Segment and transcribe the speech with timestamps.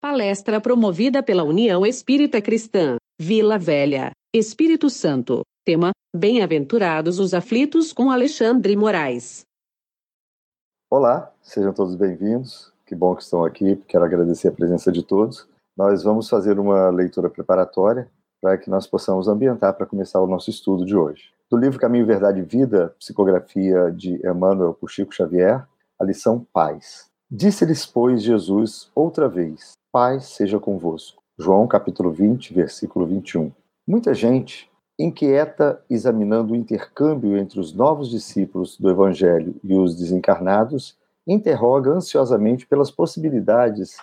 [0.00, 5.40] Palestra promovida pela União Espírita Cristã, Vila Velha, Espírito Santo.
[5.64, 9.42] Tema: Bem-aventurados os aflitos com Alexandre Moraes.
[10.88, 12.72] Olá, sejam todos bem-vindos.
[12.86, 13.74] Que bom que estão aqui.
[13.88, 15.48] Quero agradecer a presença de todos.
[15.76, 18.08] Nós vamos fazer uma leitura preparatória
[18.40, 21.32] para que nós possamos ambientar para começar o nosso estudo de hoje.
[21.50, 25.66] Do livro Caminho, Verdade e Vida, psicografia de Emmanuel por Chico Xavier,
[25.98, 27.08] a lição Paz.
[27.28, 31.20] Disse-lhes, pois, Jesus outra vez: Paz seja convosco.
[31.36, 33.50] João capítulo 20, versículo 21.
[33.84, 40.96] Muita gente, inquieta examinando o intercâmbio entre os novos discípulos do Evangelho e os desencarnados,
[41.26, 43.96] interroga ansiosamente pelas possibilidades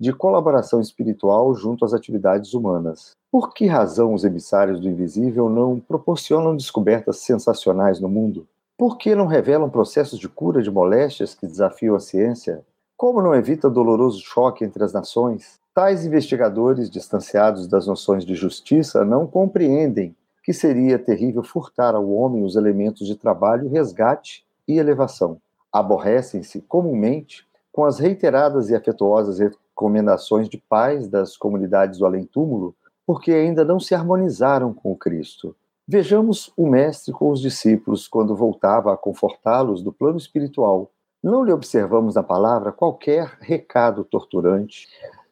[0.00, 3.10] de colaboração espiritual junto às atividades humanas.
[3.30, 8.48] Por que razão os emissários do invisível não proporcionam descobertas sensacionais no mundo?
[8.78, 12.64] Por que não revelam processos de cura de moléstias que desafiam a ciência?
[13.02, 15.58] Como não evita doloroso choque entre as nações?
[15.74, 20.14] Tais investigadores, distanciados das noções de justiça, não compreendem
[20.44, 25.38] que seria terrível furtar ao homem os elementos de trabalho, resgate e elevação.
[25.72, 32.72] Aborrecem-se comumente com as reiteradas e afetuosas recomendações de pais das comunidades do além-túmulo,
[33.04, 35.56] porque ainda não se harmonizaram com o Cristo.
[35.88, 40.88] Vejamos o Mestre com os discípulos quando voltava a confortá-los do plano espiritual.
[41.22, 44.88] Não lhe observamos na palavra qualquer recado torturante,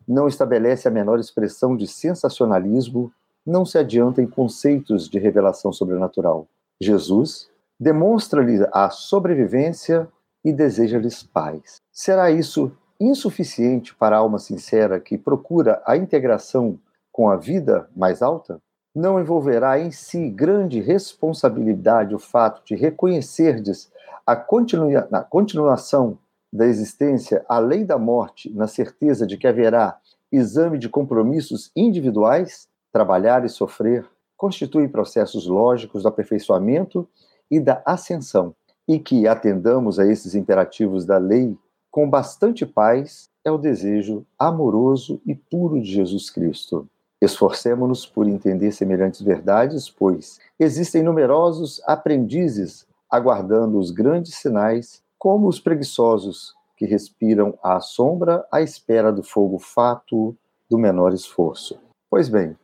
[0.07, 3.13] não estabelece a menor expressão de sensacionalismo,
[3.45, 6.47] não se adianta em conceitos de revelação sobrenatural.
[6.81, 10.09] Jesus demonstra-lhes a sobrevivência
[10.45, 11.81] e deseja-lhes paz.
[11.91, 16.79] Será isso insuficiente para a alma sincera que procura a integração
[17.11, 18.61] com a vida mais alta?
[18.95, 23.91] Não envolverá em si grande responsabilidade o fato de reconhecerdes
[24.27, 26.19] a, a continuação
[26.53, 29.99] da existência além da morte, na certeza de que haverá
[30.33, 32.69] exame de compromissos individuais?
[32.93, 34.05] Trabalhar e sofrer
[34.37, 37.07] constituem processos lógicos do aperfeiçoamento
[37.51, 38.55] e da ascensão,
[38.89, 41.57] e que atendamos a esses imperativos da lei
[41.91, 46.89] com bastante paz é o desejo amoroso e puro de Jesus Cristo.
[47.21, 55.59] Esforcemo-nos por entender semelhantes verdades, pois existem numerosos aprendizes aguardando os grandes sinais, como os
[55.59, 60.35] preguiçosos que respiram à sombra à espera do fogo fato
[60.69, 61.79] do menor esforço.
[62.09, 62.57] Pois bem,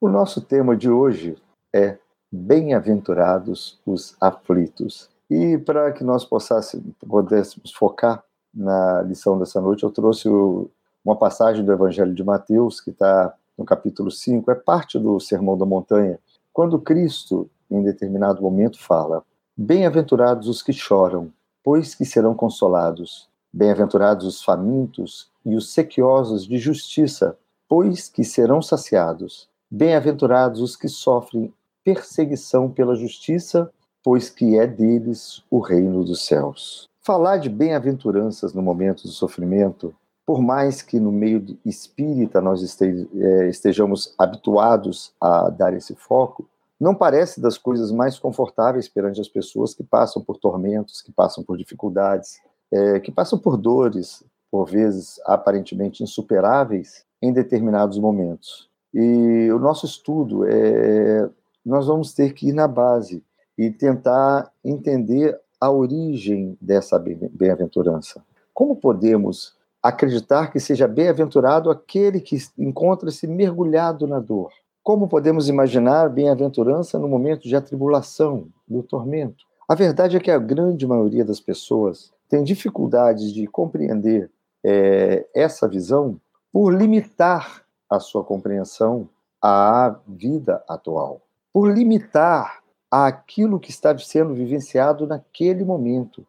[0.00, 1.36] o nosso tema de hoje
[1.72, 1.98] é
[2.30, 5.08] Bem-aventurados os aflitos.
[5.30, 10.68] E para que nós possássemos, pudéssemos focar na lição dessa noite, eu trouxe o,
[11.04, 15.56] uma passagem do Evangelho de Mateus, que está no capítulo 5, é parte do Sermão
[15.56, 16.18] da Montanha,
[16.52, 19.24] quando Cristo, em determinado momento, fala:
[19.56, 21.32] Bem-aventurados os que choram,
[21.62, 23.28] pois que serão consolados.
[23.52, 27.38] Bem-aventurados os famintos e os sequiosos de justiça,
[27.68, 29.48] pois que serão saciados.
[29.70, 31.54] Bem-aventurados os que sofrem
[31.84, 33.70] perseguição pela justiça,
[34.02, 36.88] pois que é deles o reino dos céus.
[37.00, 39.94] Falar de bem-aventuranças no momento do sofrimento,
[40.26, 46.48] por mais que no meio espírita nós é, estejamos habituados a dar esse foco,
[46.84, 51.42] não parece das coisas mais confortáveis perante as pessoas que passam por tormentos, que passam
[51.42, 52.38] por dificuldades,
[52.70, 58.68] é, que passam por dores, por vezes aparentemente insuperáveis, em determinados momentos.
[58.92, 61.26] E o nosso estudo é
[61.64, 63.24] nós vamos ter que ir na base
[63.56, 68.22] e tentar entender a origem dessa bem-aventurança.
[68.52, 74.52] Como podemos acreditar que seja bem-aventurado aquele que encontra-se mergulhado na dor?
[74.84, 79.42] Como podemos imaginar bem-aventurança no momento de atribulação, do tormento?
[79.66, 84.30] A verdade é que a grande maioria das pessoas tem dificuldades de compreender
[84.62, 86.20] é, essa visão
[86.52, 89.08] por limitar a sua compreensão
[89.42, 96.26] à vida atual, por limitar àquilo que está sendo vivenciado naquele momento.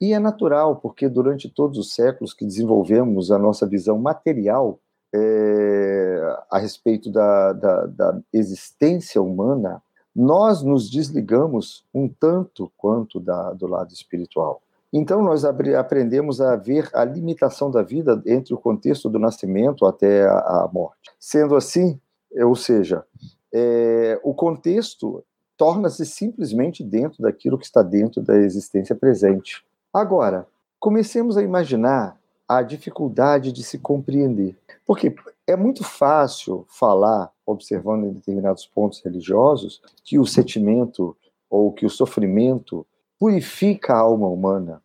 [0.00, 4.78] E é natural, porque durante todos os séculos que desenvolvemos a nossa visão material
[5.16, 9.82] é, a respeito da, da, da existência humana,
[10.14, 14.62] nós nos desligamos um tanto quanto da, do lado espiritual.
[14.92, 20.26] Então, nós aprendemos a ver a limitação da vida entre o contexto do nascimento até
[20.26, 21.10] a, a morte.
[21.18, 22.00] Sendo assim,
[22.34, 23.04] ou seja,
[23.52, 25.24] é, o contexto
[25.56, 29.64] torna-se simplesmente dentro daquilo que está dentro da existência presente.
[29.92, 30.46] Agora,
[30.78, 32.16] comecemos a imaginar
[32.48, 34.56] a dificuldade de se compreender.
[34.84, 35.14] Porque
[35.46, 41.16] é muito fácil falar, observando em determinados pontos religiosos, que o sentimento
[41.48, 42.86] ou que o sofrimento
[43.18, 44.82] purifica a alma humana,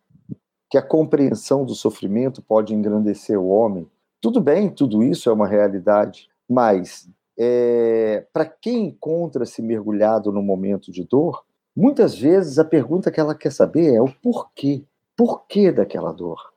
[0.70, 3.86] que a compreensão do sofrimento pode engrandecer o homem,
[4.22, 10.92] Tudo bem, tudo isso é uma realidade, mas é, para quem encontra-se mergulhado no momento
[10.92, 11.44] de dor,
[11.74, 14.84] muitas vezes a pergunta que ela quer saber é o porquê.
[15.16, 16.51] Porquê daquela dor?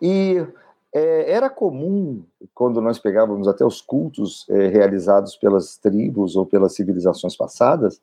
[0.00, 0.46] E
[0.92, 2.24] é, era comum,
[2.54, 8.00] quando nós pegávamos até os cultos é, realizados pelas tribos ou pelas civilizações passadas,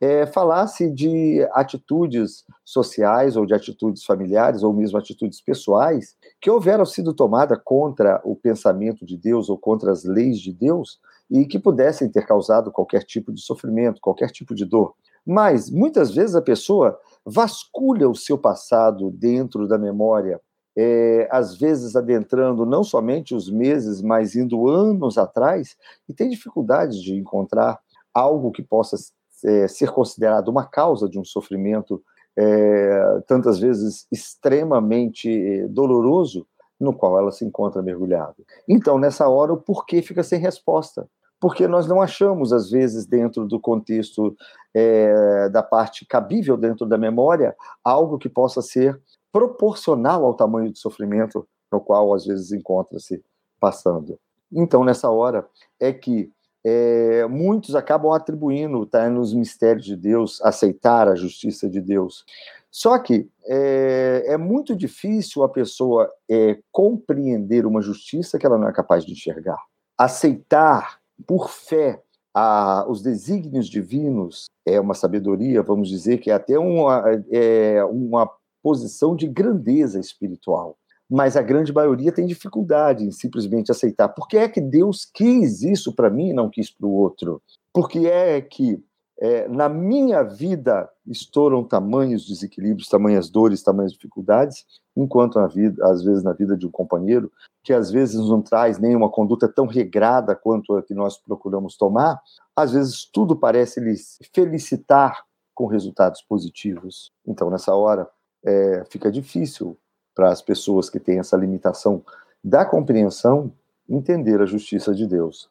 [0.00, 6.86] é, falasse de atitudes sociais ou de atitudes familiares ou mesmo atitudes pessoais que houveram
[6.86, 10.98] sido tomadas contra o pensamento de Deus ou contra as leis de Deus
[11.30, 14.94] e que pudessem ter causado qualquer tipo de sofrimento, qualquer tipo de dor.
[15.24, 20.40] Mas muitas vezes a pessoa vasculha o seu passado dentro da memória,
[20.82, 25.76] é, às vezes adentrando não somente os meses, mas indo anos atrás,
[26.08, 27.78] e tem dificuldade de encontrar
[28.14, 28.96] algo que possa
[29.44, 32.02] é, ser considerado uma causa de um sofrimento
[32.34, 36.46] é, tantas vezes extremamente doloroso,
[36.80, 38.36] no qual ela se encontra mergulhada.
[38.66, 41.06] Então, nessa hora, o porquê fica sem resposta.
[41.38, 44.34] Porque nós não achamos, às vezes, dentro do contexto
[44.74, 47.54] é, da parte cabível dentro da memória,
[47.84, 48.98] algo que possa ser
[49.32, 53.22] proporcional ao tamanho do sofrimento no qual, às vezes, encontra-se
[53.60, 54.18] passando.
[54.52, 55.46] Então, nessa hora,
[55.78, 56.30] é que
[56.64, 62.24] é, muitos acabam atribuindo tá, nos mistérios de Deus, aceitar a justiça de Deus.
[62.70, 68.68] Só que é, é muito difícil a pessoa é, compreender uma justiça que ela não
[68.68, 69.58] é capaz de enxergar.
[69.98, 72.00] Aceitar por fé
[72.34, 78.30] a, os desígnios divinos é uma sabedoria, vamos dizer, que é até uma, é, uma
[78.62, 80.76] posição de grandeza espiritual
[81.10, 84.10] mas a grande maioria tem dificuldade em simplesmente aceitar.
[84.10, 87.42] Por que é que Deus quis isso para mim e não quis para o outro?
[87.74, 88.80] Por que é que
[89.20, 94.64] é, na minha vida estouram tamanhos desequilíbrios, tamanhas dores, tamanhas dificuldades,
[94.96, 97.30] enquanto na vida, às vezes na vida de um companheiro,
[97.62, 102.18] que às vezes não traz nenhuma conduta tão regrada quanto a que nós procuramos tomar,
[102.56, 103.94] às vezes tudo parece lhe
[104.32, 105.22] felicitar
[105.54, 107.10] com resultados positivos.
[107.26, 108.08] Então, nessa hora,
[108.44, 109.76] é, fica difícil
[110.14, 112.02] para as pessoas que têm essa limitação
[112.42, 113.52] da compreensão
[113.88, 115.50] entender a justiça de Deus.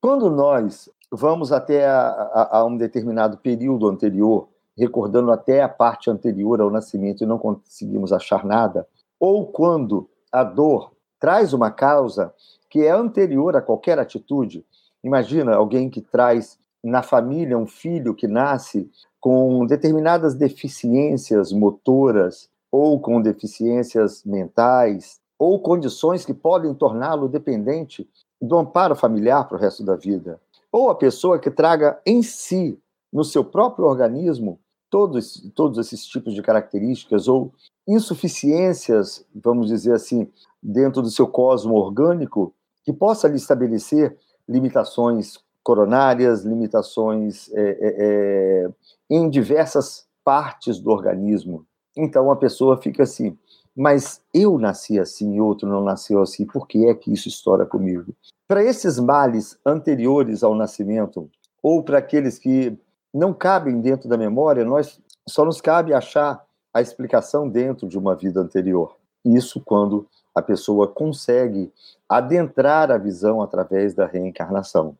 [0.00, 6.10] Quando nós vamos até a, a, a um determinado período anterior, recordando até a parte
[6.10, 8.86] anterior ao nascimento e não conseguimos achar nada,
[9.20, 12.32] ou quando a dor traz uma causa
[12.68, 14.64] que é anterior a qualquer atitude,
[15.04, 18.90] imagina alguém que traz na família um filho que nasce
[19.20, 28.08] com determinadas deficiências motoras, ou com deficiências mentais, ou condições que podem torná-lo dependente
[28.40, 30.40] do amparo familiar para o resto da vida.
[30.72, 32.78] Ou a pessoa que traga em si,
[33.12, 34.58] no seu próprio organismo,
[34.90, 37.52] todos, todos esses tipos de características, ou
[37.86, 40.28] insuficiências, vamos dizer assim,
[40.62, 44.16] dentro do seu cosmo orgânico, que possa lhe estabelecer
[44.48, 48.70] limitações coronárias, limitações é, é, é
[49.10, 51.66] em diversas partes do organismo.
[51.96, 53.36] Então a pessoa fica assim,
[53.76, 57.66] mas eu nasci assim e outro não nasceu assim, por que é que isso estoura
[57.66, 58.14] comigo?
[58.48, 61.30] Para esses males anteriores ao nascimento,
[61.62, 62.76] ou para aqueles que
[63.12, 66.44] não cabem dentro da memória, nós só nos cabe achar
[66.74, 68.96] a explicação dentro de uma vida anterior.
[69.24, 71.70] Isso quando a pessoa consegue
[72.08, 74.96] adentrar a visão através da reencarnação.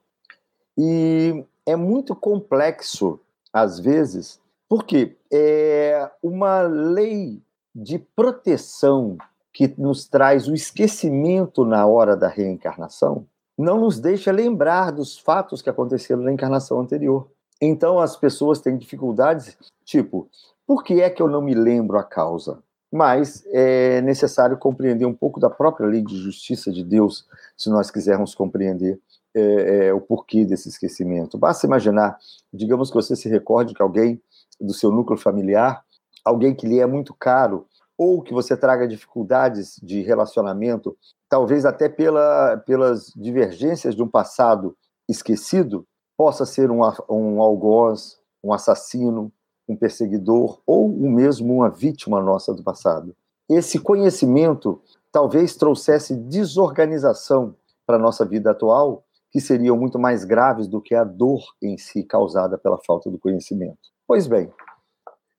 [0.76, 3.20] E é muito complexo,
[3.52, 7.42] às vezes, porque é uma lei
[7.74, 9.16] de proteção
[9.52, 13.26] que nos traz o esquecimento na hora da reencarnação,
[13.56, 17.28] não nos deixa lembrar dos fatos que aconteceram na encarnação anterior.
[17.60, 20.28] Então as pessoas têm dificuldades, tipo,
[20.66, 22.62] por que é que eu não me lembro a causa?
[22.90, 27.26] Mas é necessário compreender um pouco da própria lei de justiça de Deus,
[27.56, 28.98] se nós quisermos compreender
[29.34, 31.38] é, é, o porquê desse esquecimento.
[31.38, 32.18] Basta imaginar,
[32.52, 34.20] digamos que você se recorde que alguém
[34.60, 35.84] do seu núcleo familiar,
[36.24, 40.96] alguém que lhe é muito caro, ou que você traga dificuldades de relacionamento,
[41.28, 44.76] talvez até pela, pelas divergências de um passado
[45.08, 45.86] esquecido,
[46.16, 49.32] possa ser um, um algoz, um assassino,
[49.68, 53.14] um perseguidor ou mesmo uma vítima nossa do passado.
[53.48, 57.54] Esse conhecimento talvez trouxesse desorganização
[57.86, 61.78] para a nossa vida atual, que seriam muito mais graves do que a dor em
[61.78, 63.78] si causada pela falta do conhecimento.
[64.06, 64.52] Pois bem,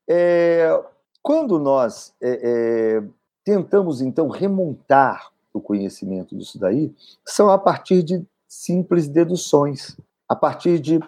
[0.10, 0.84] é,
[1.22, 3.04] quando nós é, é,
[3.46, 9.96] tentamos, então, remontar o conhecimento disso daí, são a partir de simples deduções,
[10.28, 11.00] a partir de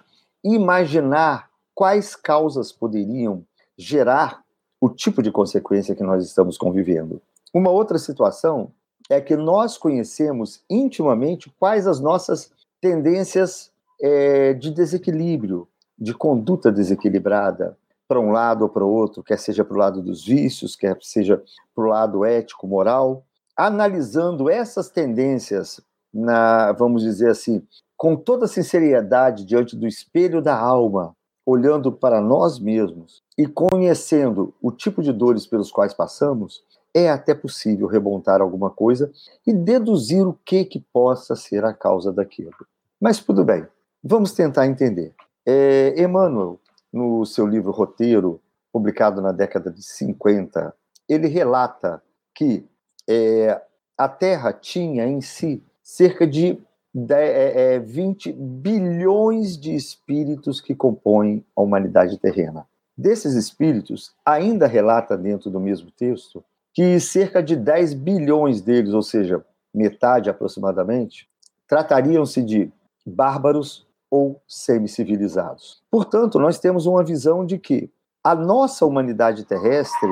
[0.43, 3.43] imaginar quais causas poderiam
[3.75, 4.43] gerar
[4.79, 7.19] o tipo de consequência que nós estamos convivendo.
[7.51, 8.71] Uma outra situação
[9.09, 12.51] é que nós conhecemos intimamente quais as nossas
[12.85, 17.75] tendências é, de desequilíbrio, de conduta desequilibrada,
[18.07, 20.95] para um lado ou para o outro, quer seja para o lado dos vícios, quer
[21.01, 21.41] seja
[21.73, 23.25] para o lado ético, moral,
[23.57, 25.81] analisando essas tendências,
[26.13, 27.63] na, vamos dizer assim,
[27.97, 34.71] com toda sinceridade diante do espelho da alma, olhando para nós mesmos e conhecendo o
[34.71, 36.61] tipo de dores pelos quais passamos,
[36.93, 39.11] é até possível remontar alguma coisa
[39.47, 42.53] e deduzir o que que possa ser a causa daquilo.
[42.99, 43.65] Mas tudo bem,
[44.03, 45.13] vamos tentar entender.
[45.45, 46.59] É, Emmanuel,
[46.91, 50.73] no seu livro Roteiro, publicado na década de 50,
[51.07, 52.01] ele relata
[52.33, 52.65] que
[53.07, 53.61] é,
[53.97, 56.59] a Terra tinha em si cerca de,
[56.93, 62.65] de é, 20 é, bilhões de espíritos que compõem a humanidade terrena.
[62.97, 69.01] Desses espíritos, ainda relata dentro do mesmo texto que cerca de 10 bilhões deles, ou
[69.01, 71.29] seja, metade aproximadamente,
[71.67, 72.71] tratariam-se de
[73.05, 75.83] bárbaros ou semi-civilizados.
[75.91, 77.91] Portanto, nós temos uma visão de que
[78.23, 80.09] a nossa humanidade terrestre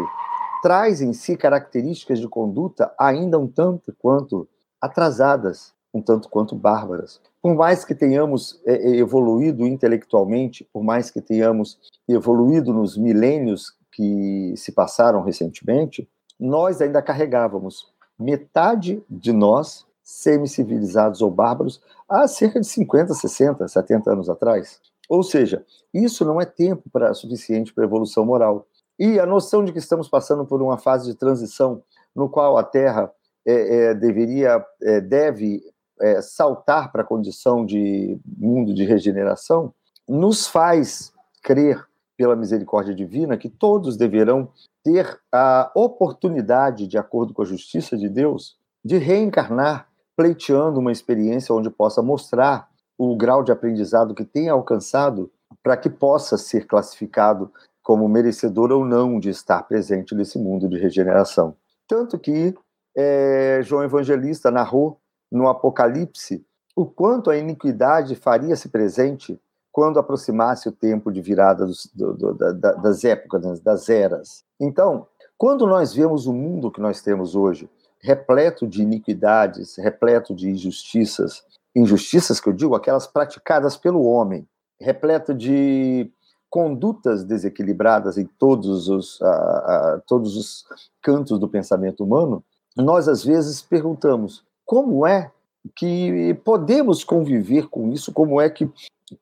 [0.62, 4.48] traz em si características de conduta ainda um tanto quanto
[4.80, 7.22] atrasadas, um tanto quanto bárbaras.
[7.42, 13.74] Por mais que tenhamos é, é, evoluído intelectualmente, por mais que tenhamos evoluído nos milênios
[13.92, 16.08] que se passaram recentemente,
[16.40, 24.12] nós ainda carregávamos metade de nós semi-civilizados ou bárbaros há cerca de 50, 60, 70
[24.12, 24.79] anos atrás.
[25.10, 28.67] Ou seja, isso não é tempo para suficiente para a evolução moral.
[28.98, 31.82] E a noção de que estamos passando por uma fase de transição
[32.15, 33.12] no qual a Terra
[33.46, 35.62] é, é, deveria, é, deve
[36.00, 39.74] é, saltar para a condição de mundo de regeneração,
[40.08, 44.48] nos faz crer, pela misericórdia divina, que todos deverão
[44.84, 48.55] ter a oportunidade, de acordo com a justiça de Deus,
[48.86, 55.32] de reencarnar pleiteando uma experiência onde possa mostrar o grau de aprendizado que tem alcançado
[55.62, 57.51] para que possa ser classificado
[57.82, 61.55] como merecedor ou não de estar presente nesse mundo de regeneração.
[61.88, 62.55] Tanto que
[62.96, 65.00] é, João Evangelista narrou
[65.32, 69.39] no Apocalipse o quanto a iniquidade faria-se presente
[69.72, 74.43] quando aproximasse o tempo de virada dos, do, do, da, das épocas, das eras.
[74.60, 77.70] Então, quando nós vemos o mundo que nós temos hoje,
[78.04, 81.42] repleto de iniquidades, repleto de injustiças,
[81.74, 84.46] injustiças que eu digo, aquelas praticadas pelo homem,
[84.80, 86.12] repleto de
[86.50, 90.66] condutas desequilibradas em todos os, a, todos os
[91.02, 92.44] cantos do pensamento humano,
[92.76, 95.32] nós às vezes perguntamos como é
[95.76, 98.70] que podemos conviver com isso, como é que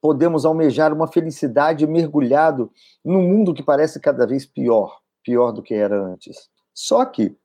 [0.02, 2.72] podemos almejar uma felicidade mergulhado
[3.06, 6.50] num mundo que parece cada vez pior, pior do que era antes.
[6.74, 7.36] Só que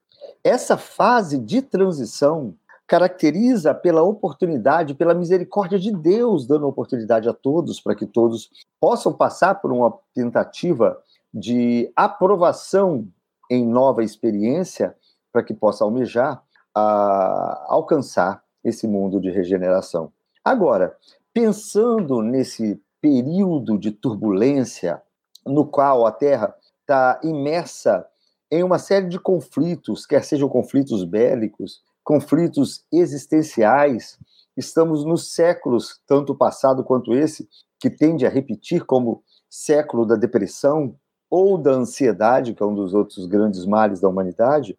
[0.43, 2.55] essa fase de transição
[2.87, 8.49] caracteriza pela oportunidade, pela misericórdia de Deus, dando oportunidade a todos para que todos
[8.81, 10.97] possam passar por uma tentativa
[11.35, 13.09] de aprovação
[13.51, 14.97] em nova experiência,
[15.33, 16.43] para que possa almejar
[16.75, 20.13] a alcançar esse mundo de regeneração.
[20.45, 20.97] Agora,
[21.33, 25.03] pensando nesse período de turbulência
[25.45, 28.07] no qual a Terra está imersa
[28.51, 34.19] em uma série de conflitos, quer sejam conflitos bélicos, conflitos existenciais.
[34.57, 37.49] Estamos nos séculos, tanto o passado quanto esse,
[37.79, 40.95] que tende a repetir como século da depressão
[41.29, 44.79] ou da ansiedade, que é um dos outros grandes males da humanidade.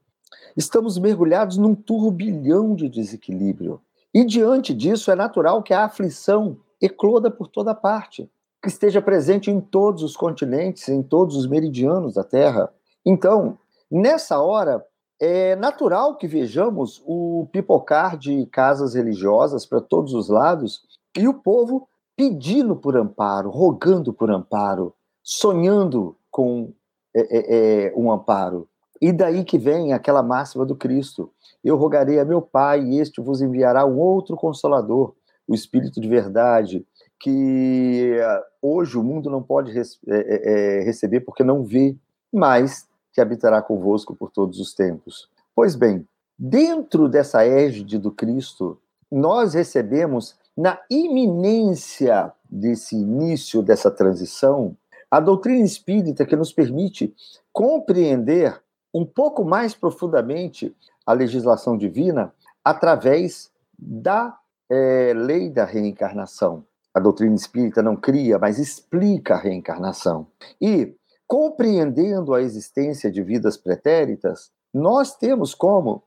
[0.55, 3.81] Estamos mergulhados num turbilhão de desequilíbrio.
[4.13, 8.29] E diante disso, é natural que a aflição ecloda por toda parte,
[8.61, 12.71] que esteja presente em todos os continentes, em todos os meridianos da Terra.
[13.09, 13.57] Então,
[13.89, 14.85] nessa hora,
[15.17, 20.81] é natural que vejamos o pipocar de casas religiosas para todos os lados
[21.17, 21.87] e o povo
[22.17, 26.73] pedindo por amparo, rogando por amparo, sonhando com
[27.15, 28.67] é, é, é, um amparo.
[29.01, 31.31] E daí que vem aquela máxima do Cristo:
[31.63, 35.13] Eu rogarei a meu Pai, e este vos enviará um outro consolador,
[35.47, 36.85] o Espírito de verdade,
[37.17, 38.17] que
[38.61, 41.95] hoje o mundo não pode é, é, receber porque não vê,
[42.33, 42.85] mas
[43.17, 45.27] que habitará convosco por todos os tempos.
[45.55, 46.07] Pois bem,
[46.37, 48.79] dentro dessa égide do Cristo,
[49.11, 54.77] nós recebemos, na iminência desse início dessa transição,
[55.09, 57.11] a doutrina espírita que nos permite
[57.51, 58.61] compreender
[58.93, 62.31] um pouco mais profundamente a legislação divina
[62.63, 64.37] através da
[64.69, 66.63] é, lei da reencarnação.
[66.93, 70.27] A doutrina espírita não cria, mas explica a reencarnação.
[70.61, 70.95] E
[71.27, 76.03] compreendendo a existência de vidas pretéritas, nós temos como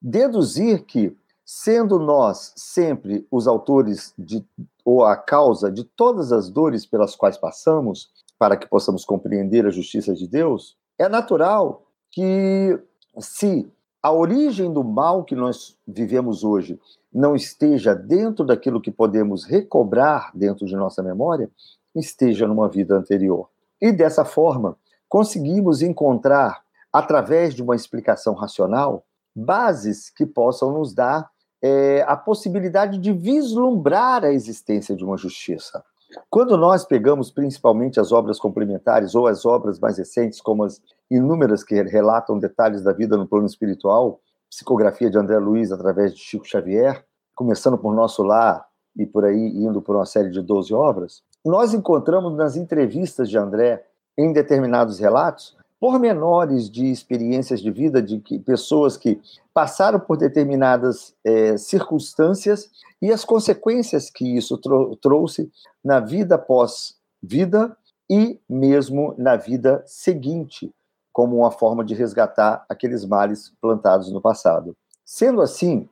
[0.00, 4.44] deduzir que, sendo nós sempre os autores de,
[4.84, 9.70] ou a causa de todas as dores pelas quais passamos, para que possamos compreender a
[9.70, 12.78] justiça de Deus, é natural que,
[13.18, 13.70] se
[14.02, 16.78] a origem do mal que nós vivemos hoje
[17.12, 21.50] não esteja dentro daquilo que podemos recobrar dentro de nossa memória,
[21.94, 23.48] esteja numa vida anterior.
[23.84, 29.04] E dessa forma, conseguimos encontrar, através de uma explicação racional,
[29.36, 31.28] bases que possam nos dar
[31.60, 35.84] é, a possibilidade de vislumbrar a existência de uma justiça.
[36.30, 41.62] Quando nós pegamos principalmente as obras complementares ou as obras mais recentes, como as inúmeras
[41.62, 46.48] que relatam detalhes da vida no plano espiritual, psicografia de André Luiz através de Chico
[46.48, 48.64] Xavier, começando por Nosso Lar
[48.96, 53.36] e por aí indo por uma série de 12 obras, nós encontramos nas entrevistas de
[53.36, 53.84] André,
[54.16, 59.20] em determinados relatos, pormenores de experiências de vida de que, pessoas que
[59.52, 62.70] passaram por determinadas é, circunstâncias
[63.02, 65.50] e as consequências que isso trou trouxe
[65.84, 67.76] na vida pós-vida
[68.08, 70.72] e mesmo na vida seguinte,
[71.12, 74.74] como uma forma de resgatar aqueles males plantados no passado.
[75.04, 75.86] Sendo assim,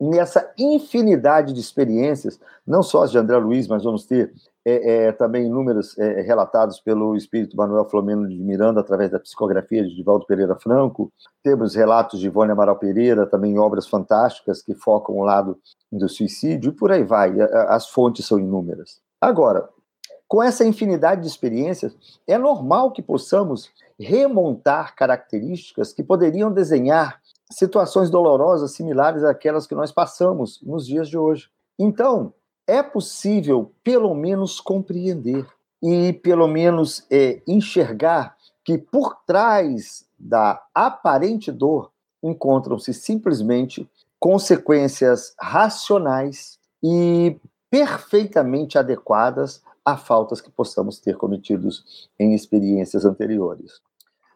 [0.00, 4.32] nessa infinidade de experiências, não só as de André Luiz, mas vamos ter
[4.68, 9.82] é, é, também inúmeros é, relatados pelo espírito Manuel Flomeno de Miranda, através da psicografia
[9.82, 11.10] de Divaldo Pereira Franco.
[11.42, 15.58] Temos relatos de Ivone Amaral Pereira, também obras fantásticas que focam o lado
[15.90, 17.40] do suicídio, e por aí vai.
[17.68, 19.00] As fontes são inúmeras.
[19.20, 19.68] Agora,
[20.28, 21.96] com essa infinidade de experiências,
[22.26, 27.20] é normal que possamos remontar características que poderiam desenhar
[27.50, 31.48] situações dolorosas similares àquelas que nós passamos nos dias de hoje.
[31.78, 32.34] Então,
[32.68, 35.46] é possível, pelo menos, compreender
[35.82, 41.90] e, pelo menos, é, enxergar que por trás da aparente dor
[42.22, 43.88] encontram-se simplesmente
[44.20, 53.80] consequências racionais e perfeitamente adequadas a faltas que possamos ter cometidos em experiências anteriores.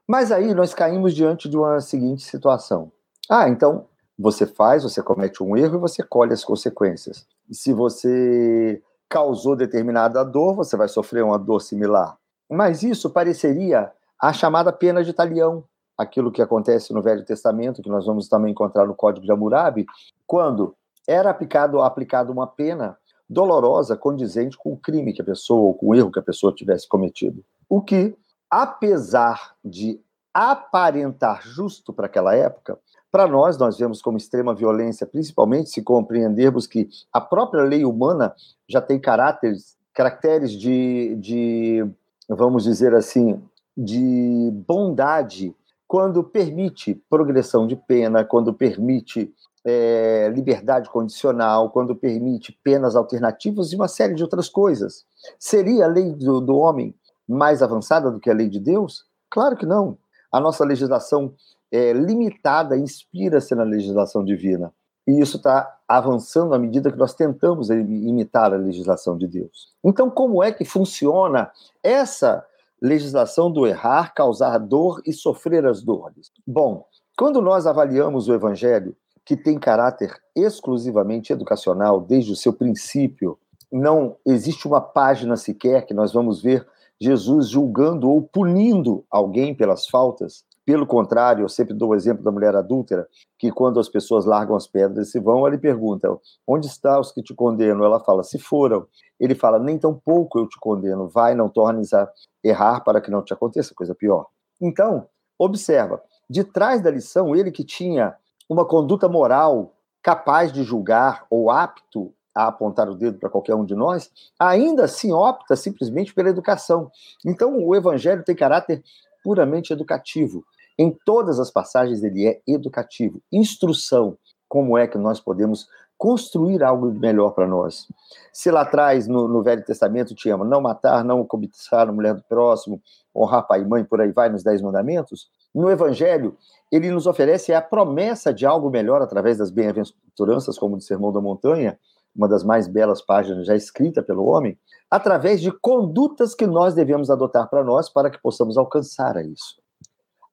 [0.07, 2.91] Mas aí nós caímos diante de uma seguinte situação.
[3.29, 3.87] Ah, então
[4.19, 7.27] você faz, você comete um erro e você colhe as consequências.
[7.51, 12.17] Se você causou determinada dor, você vai sofrer uma dor similar.
[12.51, 15.65] Mas isso pareceria a chamada pena de talião,
[15.99, 19.87] aquilo que acontece no Velho Testamento, que nós vamos também encontrar no Código de Hammurabi,
[20.27, 20.75] quando
[21.07, 22.97] era aplicado, aplicado uma pena
[23.29, 26.55] dolorosa condizente com o crime que a pessoa, ou com o erro que a pessoa
[26.55, 27.45] tivesse cometido.
[27.69, 28.17] O que,
[28.51, 30.01] apesar de
[30.33, 32.79] aparentar justo para aquela época,
[33.13, 38.35] para nós, nós vemos como extrema violência, principalmente se compreendermos que a própria lei humana
[38.67, 41.87] já tem caracteres, caracteres de, de
[42.27, 43.39] vamos dizer assim,
[43.77, 45.55] de bondade,
[45.87, 49.31] quando permite progressão de pena, quando permite
[49.63, 55.05] é, liberdade condicional, quando permite penas alternativas e uma série de outras coisas.
[55.39, 56.95] Seria a lei do, do homem
[57.29, 59.05] mais avançada do que a lei de Deus?
[59.29, 59.99] Claro que não.
[60.33, 61.35] A nossa legislação
[61.73, 64.73] é limitada inspira-se na legislação divina.
[65.07, 69.73] E isso está avançando à medida que nós tentamos imitar a legislação de Deus.
[69.83, 71.51] Então, como é que funciona
[71.83, 72.45] essa
[72.81, 76.31] legislação do errar, causar dor e sofrer as dores?
[76.47, 76.87] Bom,
[77.19, 83.39] quando nós avaliamos o Evangelho, que tem caráter exclusivamente educacional desde o seu princípio.
[83.71, 86.67] Não existe uma página sequer que nós vamos ver
[87.01, 90.45] Jesus julgando ou punindo alguém pelas faltas.
[90.65, 94.55] Pelo contrário, eu sempre dou o exemplo da mulher adúltera, que quando as pessoas largam
[94.55, 96.09] as pedras e se vão, ele pergunta:
[96.47, 97.85] Onde estão os que te condenam?
[97.85, 98.87] Ela fala: Se foram.
[99.19, 101.09] Ele fala: Nem tão pouco eu te condeno.
[101.09, 102.09] Vai, não tornes a
[102.45, 104.27] errar para que não te aconteça coisa pior.
[104.61, 108.15] Então, observa: de trás da lição, ele que tinha
[108.49, 113.65] uma conduta moral capaz de julgar ou apto a apontar o dedo para qualquer um
[113.65, 116.91] de nós, ainda assim opta simplesmente pela educação.
[117.27, 118.83] Então, o evangelho tem caráter
[119.23, 120.45] puramente educativo.
[120.79, 123.21] Em todas as passagens, ele é educativo.
[123.31, 124.17] Instrução,
[124.49, 125.67] como é que nós podemos
[126.03, 127.87] construir algo melhor para nós.
[128.33, 132.25] Se lá atrás, no, no, Velho Testamento, tinha não matar, não cobiçar a mulher do
[132.25, 132.83] próximo,
[133.15, 136.37] honrar pai e mãe, por aí vai, nos Dez Mandamentos, no Evangelho,
[136.73, 141.21] ele nos oferece a promessa de algo melhor através das bem-aventuranças, como o Sermão da
[141.21, 141.79] Montanha,
[142.17, 144.59] uma das mais belas páginas já escrita pelo homem,
[144.93, 149.59] através de condutas que nós devemos adotar para nós para que possamos alcançar a isso.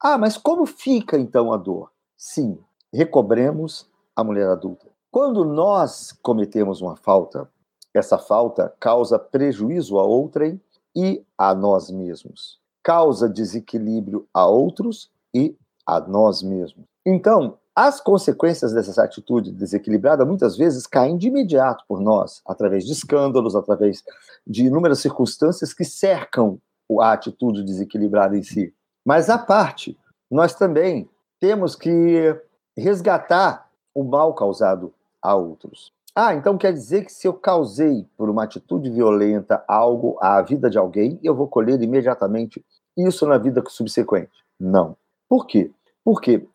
[0.03, 1.89] Ah, mas como fica então a dor?
[2.17, 2.59] Sim,
[2.93, 4.87] recobremos a mulher adulta.
[5.09, 7.49] Quando nós cometemos uma falta,
[7.93, 10.59] essa falta causa prejuízo a outrem
[10.93, 12.59] e a nós mesmos.
[12.83, 16.83] Causa desequilíbrio a outros e a nós mesmos.
[17.05, 22.91] Então, As consequências dessa atitude desequilibrada muitas vezes caem de imediato por nós, através de
[22.91, 24.03] escândalos, através
[24.45, 26.59] de inúmeras circunstâncias que cercam
[26.99, 28.73] a atitude desequilibrada em si.
[29.05, 29.97] Mas, à parte,
[30.29, 32.37] nós também temos que
[32.77, 35.93] resgatar o mal causado a outros.
[36.13, 40.69] Ah, então quer dizer que se eu causei por uma atitude violenta algo à vida
[40.69, 42.61] de alguém, eu vou colher imediatamente
[42.97, 44.43] isso na vida subsequente?
[44.59, 44.97] Não.
[45.29, 45.71] Por quê?
[46.03, 46.45] Porque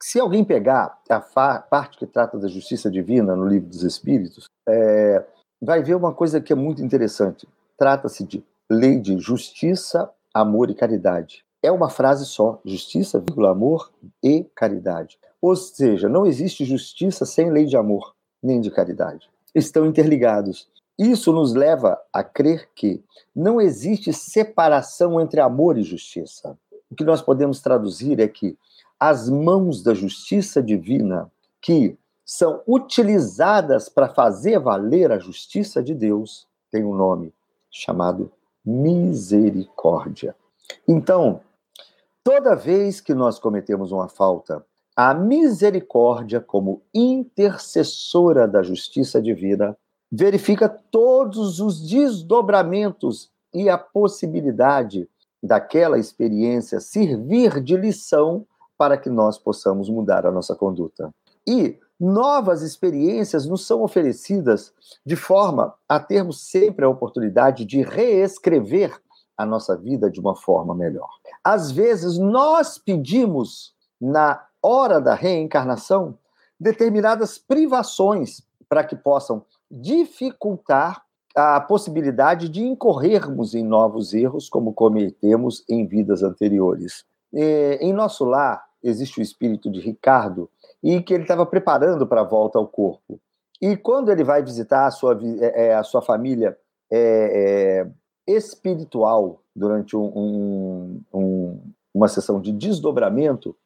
[0.00, 1.20] se alguém pegar a
[1.58, 5.24] parte que trata da justiça divina no livro dos Espíritos, é,
[5.60, 7.46] vai ver uma coisa que é muito interessante.
[7.78, 11.44] Trata-se de lei de justiça, amor e caridade.
[11.62, 13.90] É uma frase só: justiça, vírgula, amor
[14.22, 15.18] e caridade.
[15.40, 19.28] Ou seja, não existe justiça sem lei de amor nem de caridade.
[19.54, 20.68] Estão interligados.
[20.98, 23.02] Isso nos leva a crer que
[23.34, 26.56] não existe separação entre amor e justiça.
[26.90, 28.56] O que nós podemos traduzir é que
[28.98, 31.30] as mãos da justiça divina,
[31.60, 37.32] que são utilizadas para fazer valer a justiça de Deus, tem um nome
[37.70, 38.32] chamado
[38.64, 40.34] misericórdia.
[40.88, 41.40] Então,
[42.24, 44.64] toda vez que nós cometemos uma falta,
[44.96, 49.76] a misericórdia, como intercessora da justiça divina,
[50.10, 55.08] verifica todos os desdobramentos e a possibilidade
[55.42, 58.46] daquela experiência servir de lição
[58.78, 61.10] para que nós possamos mudar a nossa conduta.
[61.46, 64.72] E novas experiências nos são oferecidas
[65.04, 69.00] de forma a termos sempre a oportunidade de reescrever
[69.36, 71.08] a nossa vida de uma forma melhor.
[71.44, 76.18] Às vezes, nós pedimos, na hora da reencarnação,
[76.58, 81.04] determinadas privações para que possam dificultar
[81.36, 87.04] a possibilidade de incorrermos em novos erros como cometemos em vidas anteriores.
[87.34, 90.50] É, em nosso lar existe o espírito de Ricardo
[90.82, 93.20] e que ele estava preparando para a volta ao corpo.
[93.60, 96.56] E quando ele vai visitar a sua, é, é, a sua família
[96.90, 97.86] é,
[98.28, 101.60] é, espiritual durante um, um,
[101.94, 103.56] uma sessão de desdobramento,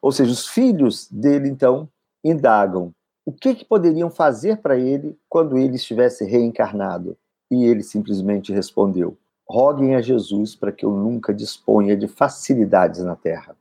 [0.00, 1.88] ou seja, os filhos dele então
[2.22, 2.94] indagam
[3.24, 7.16] o que, que poderiam fazer para ele quando ele estivesse reencarnado.
[7.50, 9.16] E ele simplesmente respondeu:
[9.48, 13.56] roguem a Jesus para que eu nunca disponha de facilidades na terra.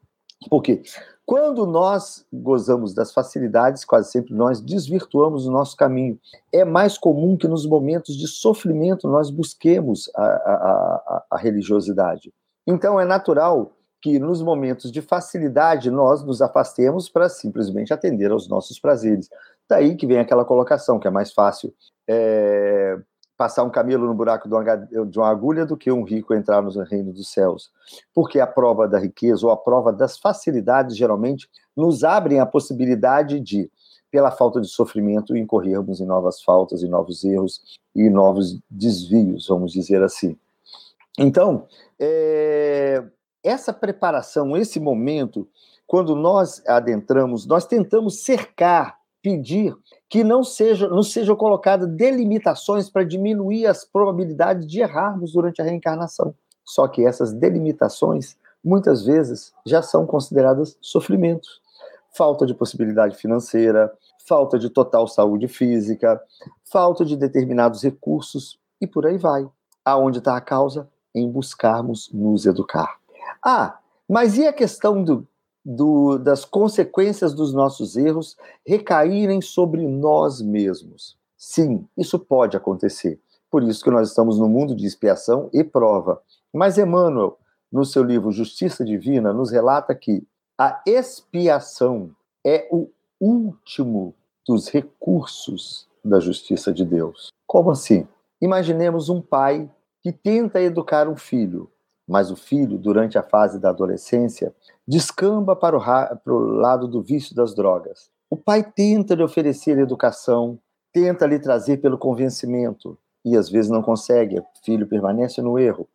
[0.49, 0.82] Porque
[1.25, 6.19] quando nós gozamos das facilidades, quase sempre nós desvirtuamos o nosso caminho.
[6.51, 12.34] É mais comum que nos momentos de sofrimento nós busquemos a, a, a, a religiosidade.
[12.67, 18.49] Então é natural que nos momentos de facilidade nós nos afastemos para simplesmente atender aos
[18.49, 19.30] nossos prazeres.
[19.69, 21.73] Daí que vem aquela colocação, que é mais fácil
[22.10, 22.97] é,
[23.41, 27.12] passar um camelo no buraco de uma, agulha do que um rico entrar no reino
[27.12, 27.71] dos céus.
[28.13, 33.39] Porque a prova da riqueza ou a prova das facilidades geralmente nos abrem a possibilidade
[33.39, 33.67] de,
[34.12, 39.71] pela falta de sofrimento, incorrermos em novas faltas, em novos erros e novos desvios, vamos
[39.71, 40.38] dizer assim.
[41.17, 41.65] Então,
[41.99, 43.04] é,
[43.43, 45.49] essa preparação, esse momento,
[45.88, 49.75] quando nós adentramos, nós tentamos cercar, pedir
[50.10, 55.65] que não seja, não sejam colocadas delimitações para diminuir as probabilidades de errarmos durante a
[55.65, 56.34] reencarnação.
[56.65, 61.62] Só que essas delimitações, muitas vezes, já são consideradas sofrimentos.
[62.13, 63.91] Falta de possibilidade financeira,
[64.27, 66.21] falta de total saúde física,
[66.65, 69.47] falta de determinados recursos e por aí vai.
[69.84, 70.89] Aonde está a causa?
[71.13, 72.97] Em buscarmos nos educar.
[73.43, 75.27] Ah, mas e a questão do,
[75.63, 81.17] do, das consequências dos nossos erros recaírem sobre nós mesmos?
[81.38, 83.19] Sim, isso pode acontecer.
[83.50, 86.21] Por isso que nós estamos no mundo de expiação e prova.
[86.54, 87.38] Mas Emmanuel,
[87.71, 90.26] no seu livro Justiça Divina, nos relata que
[90.58, 92.12] a expiação
[92.45, 94.13] é o último
[94.47, 97.30] dos recursos da justiça de Deus.
[97.45, 98.08] Como assim?
[98.41, 99.69] Imaginemos um pai
[100.02, 101.69] que tenta educar um filho,
[102.08, 104.54] mas o filho, durante a fase da adolescência,
[104.91, 108.10] descamba para o, para o lado do vício das drogas.
[108.30, 110.60] O pai tenta lhe oferecer educação,
[110.91, 115.88] tenta lhe trazer pelo convencimento, e às vezes não consegue, o filho permanece no erro.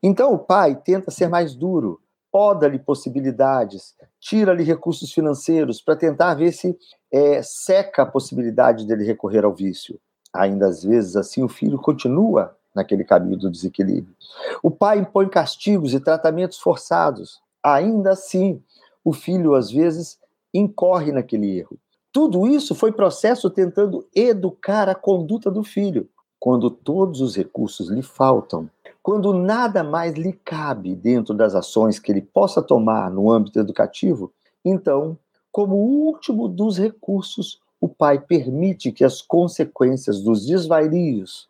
[0.00, 6.52] Então o pai tenta ser mais duro, poda-lhe possibilidades, tira-lhe recursos financeiros para tentar ver
[6.52, 6.78] se
[7.12, 9.98] é, seca a possibilidade dele recorrer ao vício.
[10.32, 14.14] Ainda às vezes assim o filho continua naquele caminho do desequilíbrio.
[14.62, 17.40] O pai impõe castigos e tratamentos forçados.
[17.62, 18.62] Ainda assim,
[19.04, 20.18] o filho, às vezes,
[20.52, 21.78] incorre naquele erro.
[22.12, 26.08] Tudo isso foi processo tentando educar a conduta do filho.
[26.38, 28.68] Quando todos os recursos lhe faltam,
[29.02, 34.32] quando nada mais lhe cabe dentro das ações que ele possa tomar no âmbito educativo,
[34.64, 35.18] então
[35.52, 41.48] como último dos recursos, o pai permite que as consequências dos desvarios,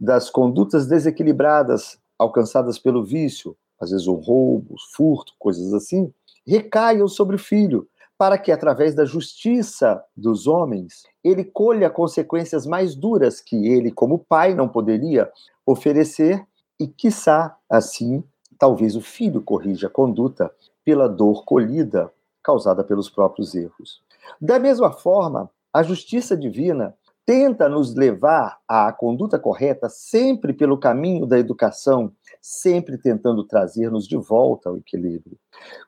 [0.00, 6.12] das condutas desequilibradas alcançadas pelo vício, às vezes o roubo, o furto, coisas assim,
[6.46, 12.94] recaiam sobre o filho, para que, através da justiça dos homens, ele colha consequências mais
[12.94, 15.30] duras que ele, como pai, não poderia
[15.66, 16.46] oferecer,
[16.80, 18.24] e, quiçá, assim,
[18.58, 20.50] talvez o filho corrija a conduta
[20.84, 22.10] pela dor colhida
[22.42, 24.00] causada pelos próprios erros.
[24.40, 26.94] Da mesma forma, a justiça divina
[27.26, 34.16] tenta nos levar à conduta correta sempre pelo caminho da educação, sempre tentando trazer-nos de
[34.16, 35.36] volta ao equilíbrio.